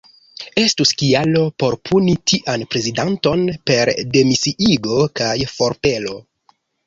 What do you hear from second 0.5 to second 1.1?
Estus